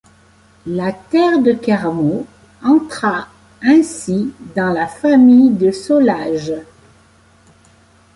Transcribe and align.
La 0.65 0.91
terre 0.93 1.43
de 1.43 1.51
Carmaux 1.53 2.25
entra 2.63 3.27
ainsi 3.61 4.33
dans 4.55 4.71
la 4.73 4.87
famille 4.87 5.51
de 5.51 5.69
Solages. 5.69 6.53